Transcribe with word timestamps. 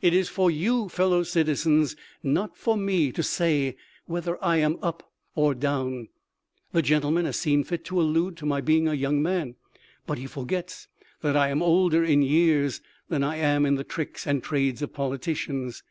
It 0.00 0.14
is 0.14 0.28
for 0.28 0.52
you, 0.52 0.88
fellow 0.88 1.24
citizens, 1.24 1.96
not 2.22 2.56
for 2.56 2.76
me 2.76 3.10
to 3.10 3.24
say 3.24 3.76
whether 4.06 4.38
I 4.40 4.58
am 4.58 4.78
up 4.82 5.10
or 5.34 5.52
down. 5.52 6.10
The 6.70 6.80
gentleman 6.80 7.24
has 7.24 7.38
seen 7.40 7.64
fit 7.64 7.84
to 7.86 8.00
allude 8.00 8.36
to 8.36 8.46
my 8.46 8.60
being 8.60 8.86
a 8.86 8.94
young 8.94 9.20
man; 9.20 9.56
but 10.06 10.16
he 10.18 10.26
forgets 10.28 10.86
that 11.22 11.36
I 11.36 11.48
am 11.48 11.60
older 11.60 12.04
in 12.04 12.22
years 12.22 12.80
than 13.08 13.24
I 13.24 13.34
am 13.38 13.66
in 13.66 13.74
the 13.74 13.82
tricks 13.82 14.28
and 14.28 14.44
trades 14.44 14.80
of 14.80 14.92
politicians. 14.92 15.82